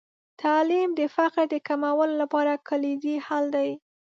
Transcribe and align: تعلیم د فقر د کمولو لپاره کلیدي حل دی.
تعلیم 0.41 0.89
د 0.99 1.01
فقر 1.15 1.43
د 1.53 1.55
کمولو 1.67 2.13
لپاره 2.21 2.53
کلیدي 2.67 3.15
حل 3.27 3.45
دی. 3.55 3.69